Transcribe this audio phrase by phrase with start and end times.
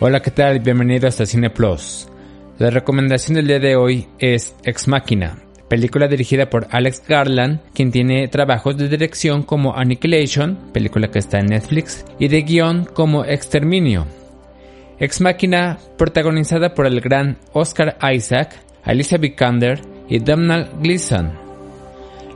[0.00, 0.60] Hola, ¿qué tal?
[0.60, 2.08] Bienvenidos a Cine Plus.
[2.58, 7.90] La recomendación del día de hoy es Ex Máquina, película dirigida por Alex Garland, quien
[7.90, 13.24] tiene trabajos de dirección como Annihilation, película que está en Netflix, y de guion como
[13.24, 14.06] Exterminio.
[14.98, 21.32] Ex Machina, protagonizada por el gran Oscar Isaac, Alicia Vikander y Domhnall Gleeson.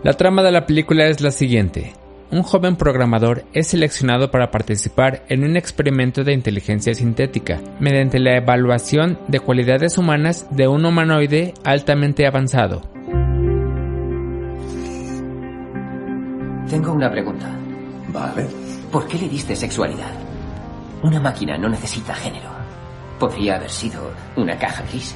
[0.04, 1.94] La trama de la película es la siguiente
[2.32, 8.38] un joven programador es seleccionado para participar en un experimento de inteligencia sintética mediante la
[8.38, 12.91] evaluación de cualidades humanas de un humanoide altamente avanzado.
[16.72, 17.54] Tengo una pregunta.
[18.08, 18.48] Vale.
[18.90, 20.10] ¿Por qué le diste sexualidad?
[21.02, 22.48] Una máquina no necesita género.
[23.18, 25.14] Podría haber sido una caja gris.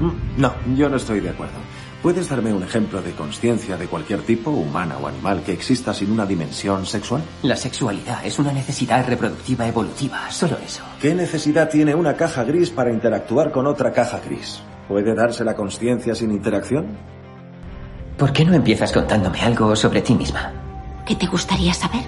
[0.00, 1.54] Mm, no, yo no estoy de acuerdo.
[2.02, 6.10] ¿Puedes darme un ejemplo de conciencia de cualquier tipo, humana o animal, que exista sin
[6.10, 7.22] una dimensión sexual?
[7.44, 10.82] La sexualidad es una necesidad reproductiva evolutiva, solo eso.
[11.00, 14.60] ¿Qué necesidad tiene una caja gris para interactuar con otra caja gris?
[14.88, 16.88] ¿Puede darse la conciencia sin interacción?
[18.16, 20.64] ¿Por qué no empiezas contándome algo sobre ti misma?
[21.08, 22.04] ¿Qué te gustaría saber?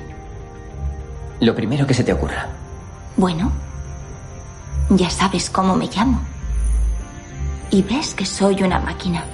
[1.41, 2.49] Lo primero que se te ocurra.
[3.17, 3.51] Bueno,
[4.91, 6.21] ya sabes cómo me llamo.
[7.71, 9.25] Y ves que soy una máquina.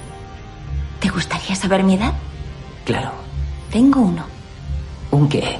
[1.01, 2.13] ¿Te gustaría saber mi edad?
[2.85, 3.11] Claro.
[3.69, 4.25] Tengo uno.
[5.11, 5.57] ¿Un qué?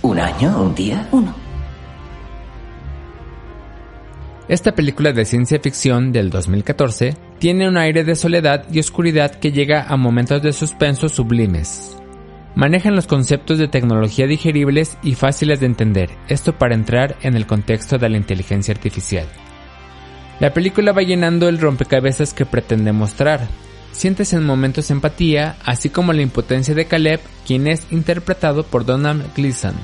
[0.00, 0.62] ¿Un año?
[0.62, 1.06] ¿Un día?
[1.12, 1.34] Uno.
[4.48, 9.52] Esta película de ciencia ficción del 2014 tiene un aire de soledad y oscuridad que
[9.52, 11.98] llega a momentos de suspenso sublimes.
[12.56, 17.46] Manejan los conceptos de tecnología digeribles y fáciles de entender, esto para entrar en el
[17.46, 19.26] contexto de la inteligencia artificial.
[20.40, 23.46] La película va llenando el rompecabezas que pretende mostrar,
[23.92, 29.34] sientes en momentos empatía, así como la impotencia de Caleb, quien es interpretado por Donald
[29.36, 29.74] Gleason.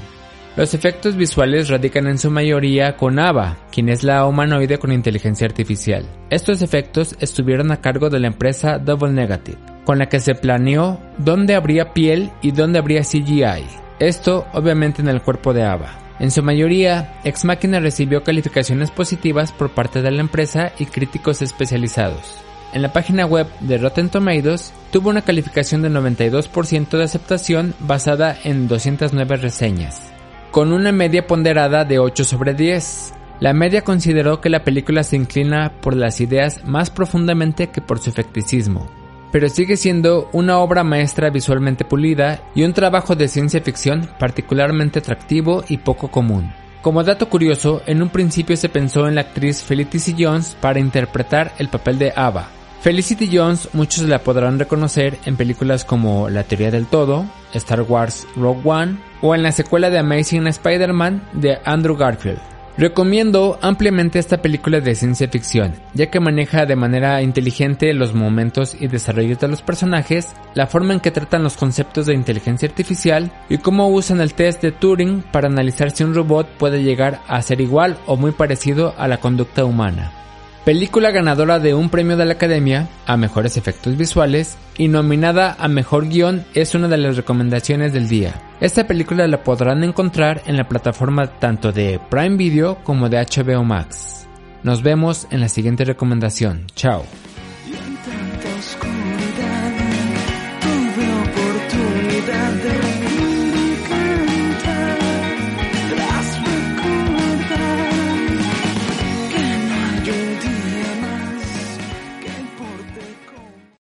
[0.57, 5.47] Los efectos visuales radican en su mayoría con Ava, quien es la humanoide con inteligencia
[5.47, 6.07] artificial.
[6.31, 11.01] Estos efectos estuvieron a cargo de la empresa Double Negative, con la que se planeó
[11.19, 13.67] dónde habría piel y dónde habría CGI.
[13.99, 15.99] Esto obviamente en el cuerpo de Ava.
[16.19, 21.43] En su mayoría, Ex Machina recibió calificaciones positivas por parte de la empresa y críticos
[21.43, 27.75] especializados en la página web de Rotten Tomatoes tuvo una calificación de 92% de aceptación
[27.81, 30.13] basada en 209 reseñas,
[30.51, 33.13] con una media ponderada de 8 sobre 10.
[33.41, 37.99] La media consideró que la película se inclina por las ideas más profundamente que por
[37.99, 38.89] su efecticismo,
[39.33, 45.01] pero sigue siendo una obra maestra visualmente pulida y un trabajo de ciencia ficción particularmente
[45.01, 46.53] atractivo y poco común.
[46.83, 51.53] Como dato curioso, en un principio se pensó en la actriz Felicity Jones para interpretar
[51.59, 52.49] el papel de Ava,
[52.83, 58.27] Felicity Jones muchos la podrán reconocer en películas como La teoría del todo, Star Wars
[58.35, 62.52] Rogue One o en la secuela de Amazing Spider-Man de Andrew Garfield.
[62.79, 68.75] Recomiendo ampliamente esta película de ciencia ficción, ya que maneja de manera inteligente los momentos
[68.81, 73.31] y desarrollos de los personajes, la forma en que tratan los conceptos de inteligencia artificial
[73.51, 77.43] y cómo usan el test de Turing para analizar si un robot puede llegar a
[77.43, 80.22] ser igual o muy parecido a la conducta humana.
[80.65, 85.67] Película ganadora de un premio de la Academia a mejores efectos visuales y nominada a
[85.67, 88.41] mejor guion es una de las recomendaciones del día.
[88.61, 93.65] Esta película la podrán encontrar en la plataforma tanto de Prime Video como de HBO
[93.65, 94.29] Max.
[94.63, 96.67] Nos vemos en la siguiente recomendación.
[96.77, 97.03] Chao.